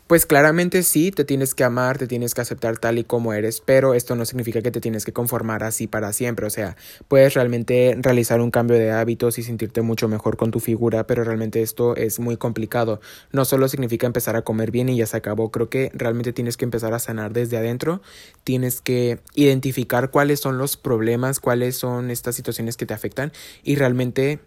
pues 0.08 0.24
claramente 0.24 0.82
sí, 0.82 1.10
te 1.10 1.26
tienes 1.26 1.54
que 1.54 1.64
amar, 1.64 1.98
te 1.98 2.06
tienes 2.06 2.32
que 2.32 2.40
aceptar 2.40 2.78
tal 2.78 2.96
y 2.96 3.04
como 3.04 3.34
eres, 3.34 3.60
pero 3.60 3.92
esto 3.92 4.16
no 4.16 4.24
significa 4.24 4.62
que 4.62 4.70
te 4.70 4.80
tienes 4.80 5.04
que 5.04 5.12
conformar 5.12 5.62
así 5.62 5.86
para 5.86 6.14
siempre, 6.14 6.46
o 6.46 6.50
sea, 6.50 6.76
puedes 7.08 7.34
realmente 7.34 7.94
realizar 8.00 8.40
un 8.40 8.50
cambio 8.50 8.78
de 8.78 8.90
hábitos 8.90 9.38
y 9.38 9.42
sentirte 9.42 9.82
mucho 9.82 10.08
mejor 10.08 10.38
con 10.38 10.50
tu 10.50 10.60
figura, 10.60 11.06
pero 11.06 11.24
realmente 11.24 11.60
esto 11.60 11.94
es 11.94 12.20
muy 12.20 12.38
complicado. 12.38 13.02
No 13.32 13.44
solo 13.44 13.68
significa 13.68 14.06
empezar 14.06 14.34
a 14.34 14.42
comer 14.42 14.70
bien 14.70 14.88
y 14.88 14.96
ya 14.96 15.06
se 15.06 15.18
acabó, 15.18 15.50
creo 15.50 15.68
que 15.68 15.90
realmente 15.92 16.32
tienes 16.32 16.56
que 16.56 16.64
empezar 16.64 16.94
a 16.94 16.98
sanar 16.98 17.34
desde 17.34 17.58
adentro, 17.58 18.00
tienes 18.44 18.80
que 18.80 19.20
identificar 19.34 20.10
cuáles 20.10 20.40
son 20.40 20.56
los 20.56 20.78
problemas, 20.78 21.38
cuáles 21.38 21.76
son 21.76 22.10
estas 22.10 22.34
situaciones 22.34 22.78
que 22.78 22.86
te 22.86 22.94
afectan 22.94 23.30
y 23.62 23.76
realmente 23.76 24.40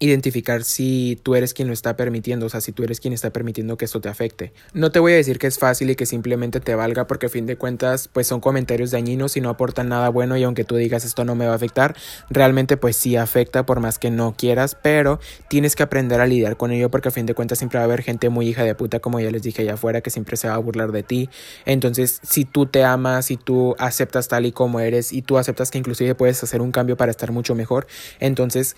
identificar 0.00 0.64
si 0.64 1.20
tú 1.22 1.34
eres 1.34 1.54
quien 1.54 1.68
lo 1.68 1.74
está 1.74 1.94
permitiendo, 1.94 2.46
o 2.46 2.48
sea, 2.48 2.62
si 2.62 2.72
tú 2.72 2.82
eres 2.82 3.00
quien 3.00 3.12
está 3.12 3.30
permitiendo 3.30 3.76
que 3.76 3.84
esto 3.84 4.00
te 4.00 4.08
afecte. 4.08 4.52
No 4.72 4.90
te 4.90 4.98
voy 4.98 5.12
a 5.12 5.16
decir 5.16 5.38
que 5.38 5.46
es 5.46 5.58
fácil 5.58 5.90
y 5.90 5.94
que 5.94 6.06
simplemente 6.06 6.58
te 6.58 6.74
valga 6.74 7.06
porque 7.06 7.26
a 7.26 7.28
fin 7.28 7.44
de 7.44 7.56
cuentas 7.56 8.08
pues 8.08 8.26
son 8.26 8.40
comentarios 8.40 8.90
dañinos 8.90 9.36
y 9.36 9.42
no 9.42 9.50
aportan 9.50 9.90
nada 9.90 10.08
bueno 10.08 10.38
y 10.38 10.42
aunque 10.42 10.64
tú 10.64 10.76
digas 10.76 11.04
esto 11.04 11.24
no 11.24 11.34
me 11.34 11.46
va 11.46 11.52
a 11.52 11.56
afectar, 11.56 11.94
realmente 12.30 12.78
pues 12.78 12.96
sí 12.96 13.16
afecta 13.16 13.66
por 13.66 13.80
más 13.80 13.98
que 13.98 14.10
no 14.10 14.34
quieras, 14.36 14.74
pero 14.74 15.20
tienes 15.48 15.76
que 15.76 15.82
aprender 15.82 16.20
a 16.22 16.26
lidiar 16.26 16.56
con 16.56 16.72
ello 16.72 16.90
porque 16.90 17.08
a 17.08 17.12
fin 17.12 17.26
de 17.26 17.34
cuentas 17.34 17.58
siempre 17.58 17.78
va 17.78 17.82
a 17.82 17.84
haber 17.84 18.02
gente 18.02 18.30
muy 18.30 18.48
hija 18.48 18.64
de 18.64 18.74
puta 18.74 19.00
como 19.00 19.20
ya 19.20 19.30
les 19.30 19.42
dije 19.42 19.62
allá 19.62 19.74
afuera 19.74 20.00
que 20.00 20.10
siempre 20.10 20.38
se 20.38 20.48
va 20.48 20.54
a 20.54 20.58
burlar 20.58 20.92
de 20.92 21.02
ti. 21.02 21.28
Entonces, 21.66 22.20
si 22.22 22.46
tú 22.46 22.64
te 22.64 22.84
amas, 22.84 23.26
si 23.26 23.36
tú 23.36 23.76
aceptas 23.78 24.28
tal 24.28 24.46
y 24.46 24.52
como 24.52 24.80
eres 24.80 25.12
y 25.12 25.20
tú 25.20 25.36
aceptas 25.36 25.70
que 25.70 25.76
inclusive 25.76 26.14
puedes 26.14 26.42
hacer 26.42 26.62
un 26.62 26.72
cambio 26.72 26.96
para 26.96 27.10
estar 27.10 27.32
mucho 27.32 27.54
mejor, 27.54 27.86
entonces 28.18 28.76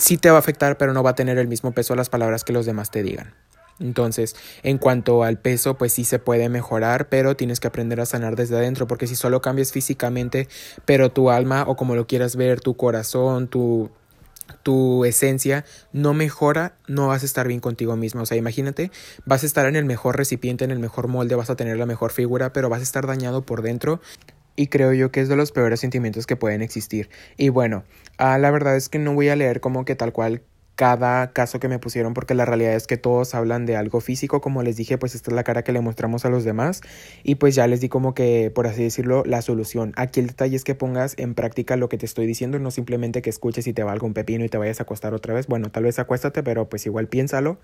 sí 0.00 0.16
te 0.16 0.30
va 0.30 0.36
a 0.36 0.40
afectar, 0.40 0.78
pero 0.78 0.92
no 0.92 1.02
va 1.02 1.10
a 1.10 1.14
tener 1.14 1.38
el 1.38 1.48
mismo 1.48 1.72
peso 1.72 1.94
las 1.94 2.08
palabras 2.08 2.42
que 2.42 2.52
los 2.52 2.66
demás 2.66 2.90
te 2.90 3.02
digan. 3.02 3.34
Entonces, 3.78 4.36
en 4.62 4.78
cuanto 4.78 5.22
al 5.22 5.38
peso, 5.38 5.78
pues 5.78 5.92
sí 5.92 6.04
se 6.04 6.18
puede 6.18 6.48
mejorar, 6.48 7.08
pero 7.08 7.34
tienes 7.36 7.60
que 7.60 7.68
aprender 7.68 8.00
a 8.00 8.06
sanar 8.06 8.36
desde 8.36 8.56
adentro, 8.56 8.86
porque 8.86 9.06
si 9.06 9.16
solo 9.16 9.40
cambias 9.40 9.72
físicamente, 9.72 10.48
pero 10.84 11.10
tu 11.10 11.30
alma 11.30 11.64
o 11.66 11.76
como 11.76 11.94
lo 11.94 12.06
quieras 12.06 12.36
ver, 12.36 12.60
tu 12.60 12.76
corazón, 12.76 13.48
tu 13.48 13.90
tu 14.64 15.04
esencia 15.04 15.64
no 15.92 16.12
mejora, 16.12 16.74
no 16.88 17.06
vas 17.06 17.22
a 17.22 17.26
estar 17.26 17.46
bien 17.46 17.60
contigo 17.60 17.96
mismo. 17.96 18.22
O 18.22 18.26
sea, 18.26 18.36
imagínate, 18.36 18.90
vas 19.24 19.44
a 19.44 19.46
estar 19.46 19.66
en 19.66 19.76
el 19.76 19.84
mejor 19.84 20.16
recipiente, 20.16 20.64
en 20.64 20.72
el 20.72 20.80
mejor 20.80 21.06
molde, 21.06 21.36
vas 21.36 21.50
a 21.50 21.56
tener 21.56 21.76
la 21.76 21.86
mejor 21.86 22.10
figura, 22.10 22.52
pero 22.52 22.68
vas 22.68 22.80
a 22.80 22.82
estar 22.82 23.06
dañado 23.06 23.42
por 23.42 23.62
dentro 23.62 24.00
y 24.60 24.66
creo 24.66 24.92
yo 24.92 25.10
que 25.10 25.22
es 25.22 25.30
de 25.30 25.36
los 25.36 25.52
peores 25.52 25.80
sentimientos 25.80 26.26
que 26.26 26.36
pueden 26.36 26.60
existir. 26.60 27.08
Y 27.38 27.48
bueno, 27.48 27.82
ah, 28.18 28.36
la 28.36 28.50
verdad 28.50 28.76
es 28.76 28.90
que 28.90 28.98
no 28.98 29.14
voy 29.14 29.30
a 29.30 29.36
leer 29.36 29.60
como 29.62 29.86
que 29.86 29.94
tal 29.94 30.12
cual 30.12 30.42
cada 30.74 31.32
caso 31.32 31.60
que 31.60 31.68
me 31.68 31.78
pusieron 31.78 32.12
porque 32.12 32.34
la 32.34 32.44
realidad 32.44 32.74
es 32.74 32.86
que 32.86 32.98
todos 32.98 33.34
hablan 33.34 33.64
de 33.64 33.76
algo 33.76 34.02
físico, 34.02 34.42
como 34.42 34.62
les 34.62 34.76
dije, 34.76 34.98
pues 34.98 35.14
esta 35.14 35.30
es 35.30 35.34
la 35.34 35.44
cara 35.44 35.64
que 35.64 35.72
le 35.72 35.80
mostramos 35.80 36.26
a 36.26 36.28
los 36.28 36.44
demás 36.44 36.82
y 37.22 37.36
pues 37.36 37.54
ya 37.54 37.66
les 37.66 37.80
di 37.80 37.88
como 37.88 38.12
que, 38.12 38.50
por 38.54 38.66
así 38.66 38.82
decirlo, 38.82 39.22
la 39.24 39.40
solución. 39.40 39.94
Aquí 39.96 40.20
el 40.20 40.26
detalle 40.26 40.56
es 40.56 40.64
que 40.64 40.74
pongas 40.74 41.14
en 41.16 41.34
práctica 41.34 41.76
lo 41.76 41.88
que 41.88 41.96
te 41.96 42.04
estoy 42.04 42.26
diciendo, 42.26 42.58
no 42.58 42.70
simplemente 42.70 43.22
que 43.22 43.30
escuches 43.30 43.66
y 43.66 43.72
te 43.72 43.82
valga 43.82 44.06
un 44.06 44.12
pepino 44.12 44.44
y 44.44 44.50
te 44.50 44.58
vayas 44.58 44.80
a 44.80 44.82
acostar 44.82 45.14
otra 45.14 45.32
vez. 45.32 45.46
Bueno, 45.46 45.70
tal 45.70 45.84
vez 45.84 45.98
acuéstate, 45.98 46.42
pero 46.42 46.68
pues 46.68 46.84
igual 46.84 47.08
piénsalo 47.08 47.60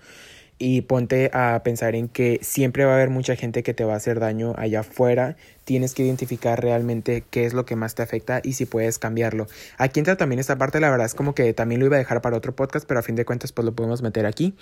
y 0.59 0.81
ponte 0.81 1.29
a 1.33 1.61
pensar 1.63 1.95
en 1.95 2.07
que 2.07 2.39
siempre 2.41 2.85
va 2.85 2.93
a 2.93 2.95
haber 2.95 3.09
mucha 3.09 3.35
gente 3.35 3.61
que 3.63 3.73
te 3.73 3.83
va 3.83 3.93
a 3.93 3.97
hacer 3.97 4.19
daño 4.19 4.53
allá 4.57 4.79
afuera. 4.79 5.37
Tienes 5.65 5.93
que 5.93 6.03
identificar 6.03 6.61
realmente 6.61 7.23
qué 7.29 7.45
es 7.45 7.53
lo 7.53 7.65
que 7.65 7.75
más 7.75 7.93
te 7.93 8.01
afecta 8.01 8.41
y 8.43 8.53
si 8.53 8.65
puedes 8.65 8.97
cambiarlo. 8.97 9.47
Aquí 9.77 9.99
entra 9.99 10.15
también 10.15 10.39
esta 10.39 10.57
parte, 10.57 10.79
la 10.79 10.89
verdad 10.89 11.05
es 11.05 11.13
como 11.13 11.35
que 11.35 11.53
también 11.53 11.79
lo 11.79 11.85
iba 11.85 11.97
a 11.97 11.99
dejar 11.99 12.21
para 12.21 12.37
otro 12.37 12.55
podcast, 12.55 12.87
pero 12.87 12.99
a 12.99 13.03
fin 13.03 13.15
de 13.15 13.25
cuentas 13.25 13.51
pues 13.51 13.65
lo 13.65 13.73
podemos 13.73 14.01
meter 14.01 14.25
aquí, 14.25 14.55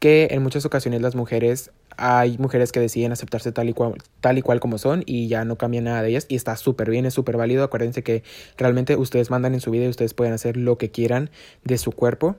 que 0.00 0.28
en 0.30 0.42
muchas 0.42 0.64
ocasiones 0.66 1.00
las 1.00 1.14
mujeres, 1.14 1.70
hay 1.96 2.36
mujeres 2.38 2.70
que 2.70 2.80
deciden 2.80 3.12
aceptarse 3.12 3.50
tal 3.52 3.68
y 3.68 3.72
cual, 3.72 3.94
tal 4.20 4.38
y 4.38 4.42
cual 4.42 4.60
como 4.60 4.78
son 4.78 5.02
y 5.06 5.28
ya 5.28 5.44
no 5.44 5.56
cambia 5.56 5.80
nada 5.80 6.02
de 6.02 6.10
ellas 6.10 6.26
y 6.28 6.36
está 6.36 6.56
súper 6.56 6.90
bien, 6.90 7.06
es 7.06 7.14
súper 7.14 7.36
válido. 7.36 7.64
Acuérdense 7.64 8.02
que 8.02 8.22
realmente 8.56 8.96
ustedes 8.96 9.30
mandan 9.30 9.54
en 9.54 9.60
su 9.60 9.70
vida 9.70 9.84
y 9.84 9.88
ustedes 9.88 10.14
pueden 10.14 10.34
hacer 10.34 10.56
lo 10.56 10.76
que 10.76 10.90
quieran 10.90 11.30
de 11.64 11.78
su 11.78 11.92
cuerpo. 11.92 12.36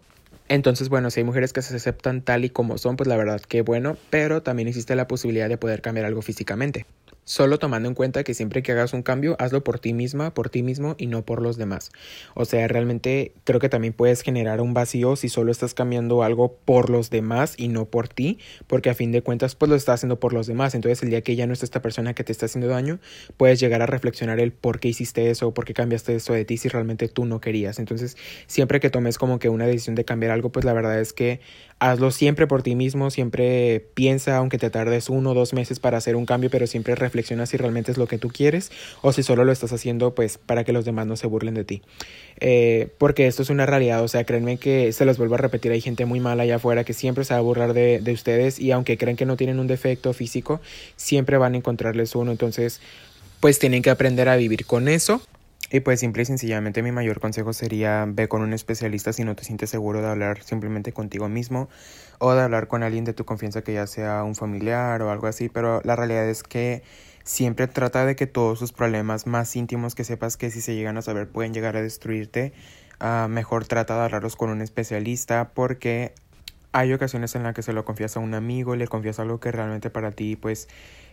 Entonces, 0.49 0.89
bueno, 0.89 1.11
si 1.11 1.19
hay 1.19 1.23
mujeres 1.23 1.53
que 1.53 1.61
se 1.61 1.75
aceptan 1.75 2.21
tal 2.23 2.43
y 2.43 2.49
como 2.49 2.77
son, 2.79 2.97
pues 2.97 3.07
la 3.07 3.15
verdad 3.15 3.39
que 3.39 3.61
bueno, 3.61 3.97
pero 4.09 4.41
también 4.41 4.67
existe 4.67 4.95
la 4.95 5.07
posibilidad 5.07 5.47
de 5.47 5.57
poder 5.57 5.81
cambiar 5.81 6.07
algo 6.07 6.23
físicamente. 6.23 6.87
Solo 7.23 7.59
tomando 7.59 7.87
en 7.87 7.95
cuenta 7.95 8.23
que 8.23 8.33
siempre 8.33 8.63
que 8.63 8.71
hagas 8.71 8.93
un 8.93 9.03
cambio, 9.03 9.35
hazlo 9.39 9.63
por 9.63 9.79
ti 9.79 9.93
misma, 9.93 10.33
por 10.33 10.49
ti 10.49 10.63
mismo 10.63 10.95
y 10.97 11.05
no 11.05 11.23
por 11.23 11.41
los 11.41 11.57
demás. 11.57 11.91
O 12.33 12.45
sea, 12.45 12.67
realmente 12.67 13.33
creo 13.43 13.59
que 13.59 13.69
también 13.69 13.93
puedes 13.93 14.21
generar 14.21 14.61
un 14.61 14.73
vacío 14.73 15.15
si 15.15 15.29
solo 15.29 15.51
estás 15.51 15.73
cambiando 15.75 16.23
algo 16.23 16.57
por 16.65 16.89
los 16.89 17.09
demás 17.11 17.53
y 17.57 17.67
no 17.67 17.85
por 17.85 18.07
ti, 18.07 18.39
porque 18.65 18.89
a 18.89 18.95
fin 18.95 19.11
de 19.11 19.21
cuentas 19.21 19.55
pues 19.55 19.69
lo 19.69 19.75
estás 19.75 19.95
haciendo 19.95 20.19
por 20.19 20.33
los 20.33 20.47
demás. 20.47 20.73
Entonces 20.73 21.03
el 21.03 21.11
día 21.11 21.21
que 21.21 21.35
ya 21.35 21.45
no 21.45 21.53
está 21.53 21.65
esta 21.65 21.81
persona 21.81 22.13
que 22.15 22.23
te 22.23 22.31
está 22.31 22.47
haciendo 22.47 22.67
daño, 22.67 22.99
puedes 23.37 23.59
llegar 23.59 23.81
a 23.83 23.85
reflexionar 23.85 24.39
el 24.39 24.51
por 24.51 24.79
qué 24.79 24.87
hiciste 24.87 25.29
eso, 25.29 25.53
por 25.53 25.65
qué 25.65 25.73
cambiaste 25.73 26.15
eso 26.15 26.33
de 26.33 26.45
ti 26.45 26.57
si 26.57 26.67
realmente 26.69 27.07
tú 27.09 27.25
no 27.25 27.39
querías. 27.41 27.77
Entonces 27.77 28.17
siempre 28.47 28.79
que 28.79 28.89
tomes 28.89 29.17
como 29.17 29.39
que 29.39 29.49
una 29.49 29.67
decisión 29.67 29.95
de 29.95 30.05
cambiar 30.05 30.31
algo, 30.31 30.51
pues 30.51 30.65
la 30.65 30.73
verdad 30.73 30.99
es 30.99 31.13
que 31.13 31.41
hazlo 31.79 32.11
siempre 32.11 32.45
por 32.45 32.61
ti 32.61 32.75
mismo, 32.75 33.09
siempre 33.09 33.85
piensa, 33.93 34.35
aunque 34.37 34.57
te 34.57 34.69
tardes 34.69 35.09
uno 35.09 35.31
o 35.31 35.33
dos 35.33 35.53
meses 35.53 35.79
para 35.79 35.97
hacer 35.97 36.15
un 36.15 36.25
cambio, 36.25 36.49
pero 36.49 36.67
siempre 36.67 36.93
reflexiona 36.95 37.45
si 37.45 37.57
realmente 37.57 37.91
es 37.91 37.97
lo 37.97 38.07
que 38.07 38.17
tú 38.17 38.29
quieres 38.29 38.71
o 39.01 39.13
si 39.13 39.23
solo 39.23 39.45
lo 39.45 39.51
estás 39.51 39.71
haciendo 39.71 40.13
pues 40.13 40.37
para 40.37 40.63
que 40.65 40.73
los 40.73 40.83
demás 40.83 41.07
no 41.07 41.15
se 41.15 41.27
burlen 41.27 41.53
de 41.53 41.63
ti. 41.63 41.81
Eh, 42.41 42.89
porque 42.97 43.27
esto 43.27 43.41
es 43.41 43.49
una 43.49 43.65
realidad, 43.65 44.03
o 44.03 44.07
sea, 44.07 44.25
créanme 44.25 44.57
que 44.57 44.91
se 44.91 45.05
los 45.05 45.17
vuelvo 45.17 45.35
a 45.35 45.39
repetir, 45.39 45.71
hay 45.71 45.81
gente 45.81 46.05
muy 46.05 46.19
mala 46.19 46.43
allá 46.43 46.57
afuera 46.57 46.83
que 46.83 46.93
siempre 46.93 47.23
se 47.23 47.33
va 47.33 47.39
a 47.39 47.43
burlar 47.43 47.73
de, 47.73 47.99
de 47.99 48.11
ustedes 48.11 48.59
y 48.59 48.71
aunque 48.71 48.97
creen 48.97 49.15
que 49.15 49.25
no 49.25 49.37
tienen 49.37 49.59
un 49.59 49.67
defecto 49.67 50.11
físico, 50.13 50.59
siempre 50.97 51.37
van 51.37 51.53
a 51.53 51.57
encontrarles 51.57 52.13
uno, 52.15 52.31
entonces 52.31 52.81
pues 53.39 53.57
tienen 53.57 53.81
que 53.81 53.89
aprender 53.89 54.27
a 54.27 54.35
vivir 54.35 54.65
con 54.65 54.89
eso 54.89 55.21
y 55.71 55.81
pues 55.81 55.99
simple 55.99 56.23
y 56.23 56.25
sencillamente 56.25 56.81
mi 56.81 56.91
mayor 56.91 57.19
consejo 57.19 57.53
sería 57.53 58.05
ve 58.07 58.27
con 58.27 58.41
un 58.41 58.53
especialista 58.53 59.13
si 59.13 59.23
no 59.23 59.35
te 59.35 59.43
sientes 59.43 59.69
seguro 59.69 60.01
de 60.01 60.07
hablar 60.07 60.41
simplemente 60.43 60.93
contigo 60.93 61.29
mismo 61.29 61.69
o 62.17 62.33
de 62.33 62.41
hablar 62.41 62.67
con 62.67 62.83
alguien 62.83 63.05
de 63.05 63.13
tu 63.13 63.25
confianza 63.25 63.61
que 63.61 63.73
ya 63.73 63.87
sea 63.87 64.23
un 64.23 64.35
familiar 64.35 65.01
o 65.01 65.11
algo 65.11 65.27
así, 65.27 65.49
pero 65.49 65.81
la 65.83 65.95
realidad 65.95 66.27
es 66.27 66.43
que 66.43 66.83
siempre 67.23 67.67
trata 67.67 68.05
de 68.05 68.15
que 68.15 68.27
todos 68.27 68.57
sus 68.57 68.73
problemas 68.73 69.27
más 69.27 69.55
íntimos 69.55 69.95
que 69.95 70.03
sepas 70.03 70.37
que 70.37 70.49
si 70.49 70.61
se 70.61 70.75
llegan 70.75 70.97
a 70.97 71.01
saber 71.01 71.29
pueden 71.29 71.53
llegar 71.53 71.77
a 71.77 71.81
destruirte, 71.81 72.53
uh, 73.01 73.27
mejor 73.27 73.65
trata 73.65 73.95
de 73.95 74.05
hablarlos 74.05 74.35
con 74.35 74.49
un 74.49 74.61
especialista 74.61 75.51
porque 75.53 76.13
hay 76.71 76.93
ocasiones 76.93 77.35
en 77.35 77.43
las 77.43 77.53
que 77.53 77.61
se 77.61 77.73
lo 77.73 77.85
confías 77.85 78.17
a 78.17 78.19
un 78.19 78.33
amigo, 78.33 78.75
le 78.75 78.87
confías 78.87 79.19
algo 79.19 79.39
que 79.39 79.51
realmente 79.51 79.89
para 79.89 80.11
ti 80.11 80.35
pues 80.35 80.67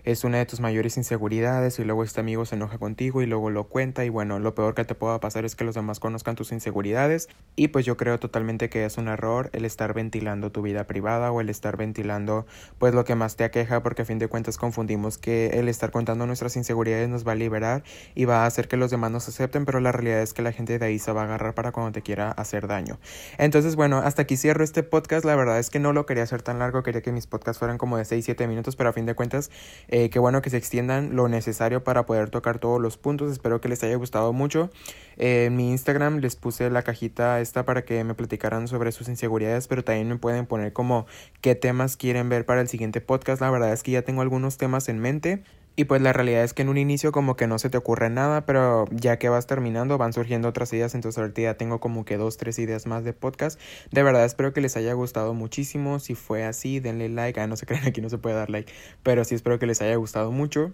es 0.07 0.23
una 0.23 0.39
de 0.39 0.47
tus 0.47 0.61
mayores 0.61 0.97
inseguridades 0.97 1.81
y 1.81 1.85
luego 1.85 2.05
este 2.05 2.21
amigo 2.21 2.45
se 2.47 2.55
enoja 2.55 2.79
contigo 2.79 3.23
y 3.23 3.27
luego 3.27 3.51
lo 3.51 3.65
cuenta 3.65 4.05
y 4.05 4.09
bueno, 4.09 4.39
lo 4.39 4.55
peor 4.55 4.77
que 4.77 4.85
te 4.85 4.95
pueda 4.95 5.19
pasar 5.19 5.45
es 5.45 5.57
que 5.57 5.65
los 5.65 5.75
demás 5.75 5.99
conozcan 5.99 6.37
tus 6.37 6.53
inseguridades 6.53 7.29
y 7.57 7.69
pues 7.69 7.85
yo 7.85 7.97
creo 7.97 8.21
totalmente 8.21 8.71
que 8.71 8.85
es 8.85 8.99
un 8.99 9.09
error 9.09 9.51
el 9.53 9.65
estar 9.65 9.95
ventilando 9.95 10.53
tu 10.53 10.63
vida 10.63 10.87
privada 10.87 11.33
o 11.33 11.41
el 11.41 11.51
estar 11.51 11.77
ventilando 11.77 12.47
pues 12.79 12.95
lo 12.95 13.05
que 13.05 13.17
más 13.17 13.35
te 13.35 13.43
aqueja 13.43 13.83
porque 13.83 14.03
a 14.03 14.05
fin 14.05 14.21
de 14.21 14.29
cuentas 14.29 14.59
confundimos 14.59 15.19
que 15.19 15.49
el 15.59 15.69
estar 15.69 15.91
contando 15.91 16.25
nuestras 16.25 16.55
inseguridades 16.55 17.09
nos 17.09 17.27
va 17.27 17.33
a 17.33 17.35
liberar 17.35 17.83
y 18.15 18.27
va 18.27 18.45
a 18.45 18.47
hacer 18.47 18.69
que 18.69 18.77
los 18.77 18.93
demás 18.93 19.11
nos 19.11 19.27
acepten 19.27 19.65
pero 19.65 19.81
la 19.81 19.91
realidad 19.91 20.23
es 20.23 20.35
que 20.35 20.43
la 20.43 20.53
gente 20.53 20.79
de 20.79 20.87
ahí 20.87 21.01
se 21.01 21.11
va 21.11 21.23
a 21.23 21.25
agarrar 21.25 21.55
para 21.55 21.73
cuando 21.73 21.91
te 21.91 22.03
quiera 22.03 22.31
hacer 22.31 22.69
daño. 22.69 23.01
Entonces 23.39 23.75
bueno, 23.75 23.99
hasta 23.99 24.23
aquí 24.23 24.37
cierro 24.37 24.63
este 24.63 24.85
podcast, 24.85 25.25
la 25.25 25.35
verdad 25.35 25.59
es 25.59 25.69
que 25.69 25.81
no 25.81 25.93
lo 25.93 26.07
quería 26.07 26.23
hacer 26.23 26.43
tan 26.43 26.61
largo, 26.61 26.85
quería 26.85 27.03
que 27.03 27.11
mis 27.11 27.27
podcasts 27.27 27.59
fueran 27.59 27.77
como 27.77 27.97
de 27.97 28.05
6-7 28.05 28.47
minutos 28.47 28.77
pero 28.77 28.91
a 28.91 28.93
fin 28.93 29.05
de 29.05 29.17
cuentas 29.17 29.51
eh, 29.99 30.11
qué 30.11 30.19
bueno 30.19 30.43
que 30.43 30.50
se 30.50 30.59
extiendan 30.59 31.17
lo 31.17 31.26
necesario 31.26 31.83
para 31.83 32.05
poder 32.05 32.29
tocar 32.29 32.59
todos 32.59 32.79
los 32.83 32.99
puntos. 32.99 33.33
Espero 33.33 33.62
que 33.62 33.71
les 33.71 33.83
haya 33.83 33.97
gustado 33.97 34.35
mucho. 34.35 34.69
Eh, 35.17 35.47
en 35.47 35.57
mi 35.57 35.71
Instagram 35.71 36.19
les 36.19 36.37
puse 36.37 36.69
la 36.69 36.83
cajita 36.83 37.41
esta 37.41 37.65
para 37.65 37.87
que 37.87 38.05
me 38.05 38.12
platicaran 38.12 38.69
sobre 38.69 38.93
sus 38.93 39.09
inseguridades, 39.09 39.69
pero 39.69 39.85
también 39.85 40.07
me 40.09 40.17
pueden 40.17 40.45
poner 40.45 40.75
como 40.75 41.07
qué 41.41 41.55
temas 41.55 41.97
quieren 41.97 42.29
ver 42.29 42.45
para 42.45 42.61
el 42.61 42.69
siguiente 42.69 43.00
podcast. 43.00 43.41
La 43.41 43.50
verdad 43.50 43.73
es 43.73 43.83
que 43.83 43.93
ya 43.93 44.03
tengo 44.03 44.21
algunos 44.21 44.59
temas 44.59 44.91
en 44.91 44.99
mente. 44.99 45.43
Y 45.76 45.85
pues 45.85 46.00
la 46.00 46.14
realidad 46.14 46.42
es 46.42 46.54
que 46.54 46.62
en 46.62 46.71
un 46.71 46.78
inicio 46.78 47.12
como 47.12 47.37
que 47.37 47.47
no 47.47 47.59
se 47.59 47.68
te 47.68 47.76
ocurre 47.76 48.09
nada, 48.09 48.47
pero 48.47 48.87
ya 48.90 49.18
que 49.18 49.28
vas 49.28 49.47
terminando 49.47 49.99
van 49.99 50.14
surgiendo 50.14 50.49
otras 50.49 50.73
ideas, 50.73 50.95
entonces 50.95 51.18
ahorita 51.18 51.42
ya 51.42 51.54
tengo 51.54 51.80
como 51.80 52.06
que 52.06 52.16
dos, 52.16 52.38
tres 52.38 52.59
ideas 52.59 52.87
más 52.87 53.04
de 53.04 53.12
podcast. 53.12 53.61
De 53.92 54.02
verdad 54.02 54.25
espero 54.25 54.54
que 54.54 54.62
les 54.62 54.76
haya 54.76 54.95
gustado 54.95 55.35
muchísimo, 55.35 55.99
si 55.99 56.14
fue 56.14 56.45
así 56.45 56.80
denle 56.80 57.11
like, 57.11 57.38
ah 57.38 57.47
no 57.47 57.56
se 57.56 57.66
crean 57.66 57.87
aquí 57.87 58.00
no 58.00 58.09
se 58.09 58.16
puede 58.16 58.37
dar 58.37 58.49
like, 58.49 58.73
pero 59.02 59.23
sí 59.25 59.35
espero 59.35 59.59
que 59.59 59.66
les 59.66 59.83
haya 59.83 59.97
gustado 59.97 60.33
mucho 60.33 60.73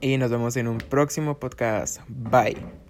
y 0.00 0.18
nos 0.18 0.30
vemos 0.30 0.56
en 0.56 0.68
un 0.68 0.78
próximo 0.78 1.38
podcast. 1.38 2.00
Bye. 2.08 2.83